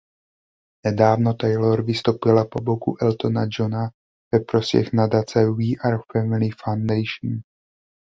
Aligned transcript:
Nedávno 0.85 1.33
Taylor 1.33 1.83
vystoupila 1.85 2.45
po 2.45 2.61
boku 2.61 2.97
Eltona 3.01 3.45
Johna 3.49 3.89
ve 4.33 4.39
prospěch 4.39 4.93
nadace 4.93 5.39
"We 5.45 5.75
Are 5.85 5.97
Family 6.13 6.49
Foundation". 6.63 7.41